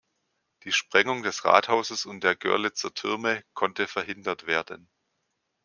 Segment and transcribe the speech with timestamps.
[0.63, 4.89] Die Sprengung des Rathauses und der Görlitzer Türme konnte verhindert werden.